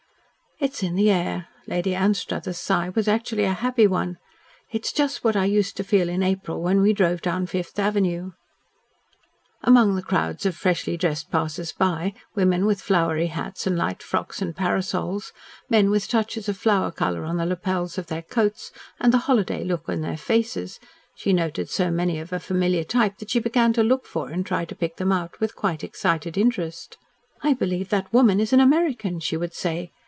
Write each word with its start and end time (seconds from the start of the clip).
"It's 0.63 0.83
in 0.83 0.93
the 0.93 1.09
air." 1.09 1.47
Lady 1.65 1.95
Anstruthers' 1.95 2.59
sigh 2.59 2.89
was 2.89 3.07
actually 3.07 3.45
a 3.45 3.53
happy 3.53 3.87
one. 3.87 4.19
"It 4.71 4.85
is 4.85 4.91
just 4.91 5.23
what 5.23 5.35
I 5.35 5.45
used 5.45 5.75
to 5.77 5.83
feel 5.83 6.07
in 6.07 6.21
April 6.21 6.61
when 6.61 6.81
we 6.81 6.93
drove 6.93 7.23
down 7.23 7.47
Fifth 7.47 7.79
Avenue." 7.79 8.33
Among 9.63 9.95
the 9.95 10.03
crowds 10.03 10.45
of 10.45 10.55
freshly 10.55 10.97
dressed 10.97 11.31
passers 11.31 11.71
by, 11.71 12.13
women 12.35 12.67
with 12.67 12.79
flowery 12.79 13.25
hats 13.25 13.65
and 13.65 13.75
light 13.75 14.03
frocks 14.03 14.39
and 14.39 14.55
parasols, 14.55 15.33
men 15.67 15.89
with 15.89 16.07
touches 16.07 16.47
of 16.47 16.57
flower 16.59 16.91
colour 16.91 17.25
on 17.25 17.37
the 17.37 17.45
lapels 17.47 17.97
of 17.97 18.05
their 18.05 18.21
coats, 18.21 18.71
and 18.99 19.11
the 19.11 19.17
holiday 19.25 19.63
look 19.63 19.89
in 19.89 20.01
their 20.01 20.15
faces, 20.15 20.79
she 21.15 21.33
noted 21.33 21.71
so 21.71 21.89
many 21.89 22.19
of 22.19 22.31
a 22.31 22.39
familiar 22.39 22.83
type 22.83 23.17
that 23.17 23.31
she 23.31 23.39
began 23.39 23.73
to 23.73 23.81
look 23.81 24.05
for 24.05 24.29
and 24.29 24.45
try 24.45 24.63
to 24.65 24.75
pick 24.75 24.97
them 24.97 25.11
out 25.11 25.39
with 25.39 25.55
quite 25.55 25.83
excited 25.83 26.37
interest. 26.37 26.99
"I 27.41 27.53
believe 27.55 27.89
that 27.89 28.13
woman 28.13 28.39
is 28.39 28.53
an 28.53 28.59
American," 28.59 29.19
she 29.21 29.35
would 29.35 29.55
say. 29.55 29.91